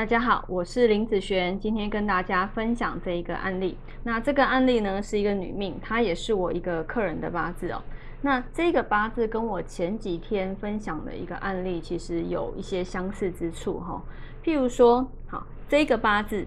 [0.00, 3.76] 大家好，我是林子璇，今天跟大家分享这一个案例。
[4.02, 7.82] 那这个案例呢是一个女命，她也是我一个客人的八字哦。
[8.22, 14.02] 那这个八字跟我前几天分享的一个案例其实有一些相似之处哈。
[14.42, 16.46] 譬如说，好，这个八字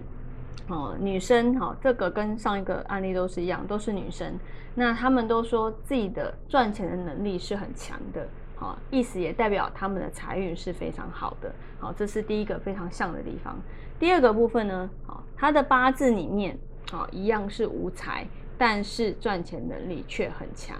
[0.66, 4.36] 哦，女生哈，这个跟上一个案例都是一样，都是女生。
[4.74, 8.26] 那他们都说自己的赚钱的能力是很强的。
[8.56, 11.52] 好，意思也代表他们的财运是非常好的。
[11.80, 13.58] 好，这是第一个非常像的地方。
[13.98, 16.56] 第二个部分呢，好，他的八字里面，
[16.90, 18.26] 好，一样是无财，
[18.56, 20.76] 但是赚钱能力却很强。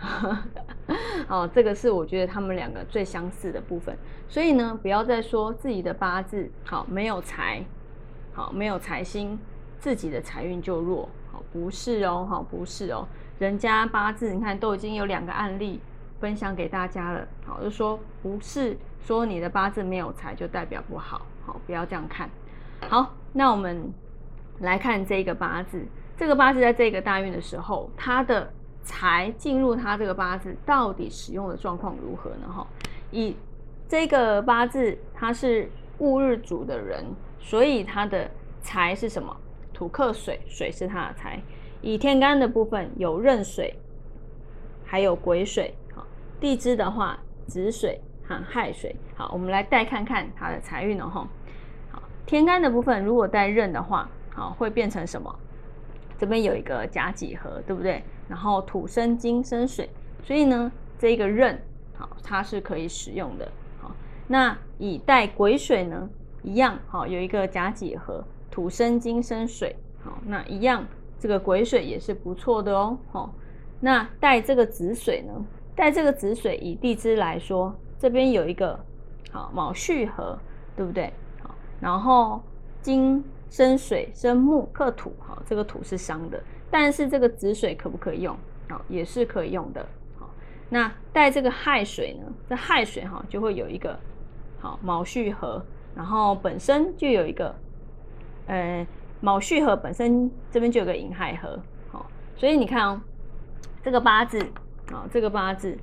[1.28, 3.94] 好，这个是我觉得他们两个最相似的部分。
[4.26, 7.62] 所以呢，不要再说自己的八字好没有财，
[8.32, 9.38] 好没有财星，
[9.78, 11.06] 自己的财运就弱。
[11.30, 13.06] 好，不是哦，好不是哦，
[13.38, 15.80] 人家八字你看都已经有两个案例。
[16.20, 22.28] 分享给大家了，好，就说不是说你的八字没有财就代表不好，好，不要这样看。
[22.88, 23.90] 好，那我们
[24.60, 25.82] 来看这个八字，
[26.16, 32.52] 这个八字在这个大运的时候，它的财进入它这个八字到底使用的状况如何呢？
[32.54, 32.66] 哈，
[33.10, 33.34] 以
[33.88, 37.02] 这个八字它是戊日主的人，
[37.38, 38.30] 所以它的
[38.60, 39.34] 财是什么？
[39.72, 41.40] 土克水，水是它的财。
[41.80, 43.74] 以天干的部分有壬水，
[44.84, 45.74] 还有癸水。
[46.40, 51.28] 地支的话，子水哈亥水，好，我们来带看看它的财运哦哈。
[51.90, 55.32] 好，天干的部分如果带壬的话，好，会变成什么？
[56.18, 58.02] 这边有一个甲己合，对不对？
[58.26, 59.88] 然后土生金生水，
[60.22, 61.60] 所以呢，这个壬
[61.94, 63.46] 好，它是可以使用的。
[63.78, 63.94] 好，
[64.26, 66.08] 那以带癸水呢，
[66.42, 70.86] 一样好，有一个甲己合，土生金生水，好，那一样
[71.18, 72.98] 这个癸水也是不错的哦。
[73.12, 73.34] 好，
[73.80, 75.44] 那带这个子水呢？
[75.80, 78.78] 在这个子水以地支来说，这边有一个
[79.32, 80.38] 好卯戌合，
[80.76, 81.10] 对不对？
[81.42, 82.42] 好，然后
[82.82, 86.38] 金生水生木克土，好，这个土是伤的，
[86.70, 88.36] 但是这个子水可不可以用？
[88.68, 89.80] 好，也是可以用的。
[90.18, 90.28] 好，
[90.68, 92.30] 那带这个亥水呢？
[92.46, 93.98] 这亥水哈就会有一个
[94.58, 95.64] 好卯戌合，
[95.94, 97.54] 然后本身就有一个，
[98.48, 98.86] 呃，
[99.22, 101.58] 卯戌合本身这边就有个寅亥合，
[101.90, 102.04] 好，
[102.36, 103.00] 所以你看哦，
[103.82, 104.46] 这个八字。
[104.92, 105.78] 啊，这个八字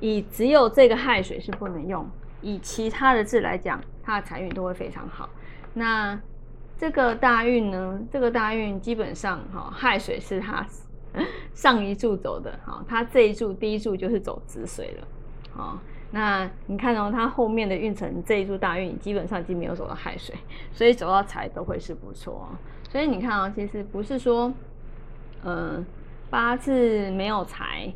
[0.00, 2.08] 以只有这个亥水是不能用，
[2.40, 5.28] 以其他的字来讲，它的财运都会非常好。
[5.74, 6.18] 那
[6.78, 8.00] 这个大运呢？
[8.10, 10.64] 这个大运基本上哈，亥水是它
[11.54, 15.08] 上一柱走的，哈，它这一柱第一柱就是走子水了，
[15.52, 15.78] 好，
[16.10, 20.34] 那你看哦，它后面的运程这一柱大运基本上已经没有走到亥水，
[20.72, 22.48] 所以走到财都会是不错。
[22.88, 24.52] 所以你看啊，其实不是说，
[25.42, 25.84] 嗯。
[26.28, 27.92] 八字没有财，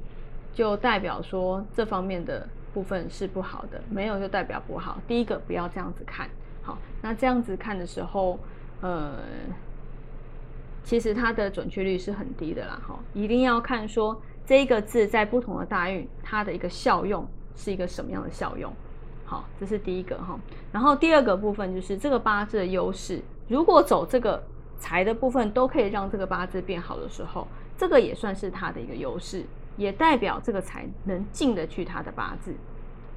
[0.53, 4.99] 就代表说这方面的部分是不好的；没有就代表不好。
[5.07, 6.31] 第一个不要这样子看，
[6.63, 8.39] 好，那这样子看的时候，
[8.81, 9.17] 呃，
[10.85, 17.27] 其实它的准确率是很低的啦，哈，一定要看说这一个字在不同的大运，它的一个效用
[17.57, 18.73] 是一个什么样的效用，
[19.25, 20.39] 好，这是第一个哈。
[20.71, 24.41] 然后第二个部分就是这个八字的优势，如果走这个
[24.79, 27.49] 财的部分都可以让这个八字变好的时候。
[27.81, 29.43] 这个也算是他的一个优势，
[29.79, 32.53] 也代表这个财能进得去他的八字，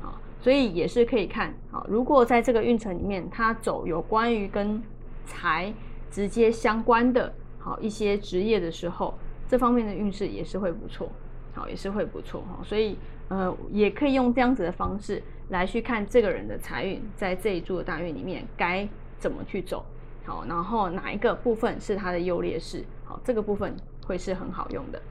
[0.01, 4.81] 啊，所以也是可以看，啊，如果在这个运程里面，他走有关于跟
[5.25, 5.73] 财
[6.09, 9.13] 直接相关的，好一些职业的时候，
[9.49, 11.11] 这方面的运势也是会不错，
[11.53, 12.97] 好也是会不错哈，所以
[13.27, 18.87] 呃，也可以用这样子的方式来去看这个人的财运，在这一柱的大运里面该
[19.19, 19.85] 怎么去走，
[20.23, 23.75] 好，然后哪一个部分是他的优劣势，好，这个部分。
[24.05, 25.01] 会是很好用的。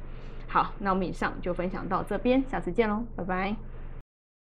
[0.48, 3.56] 好，那我们以上就分享到这边，下次见喽，拜拜。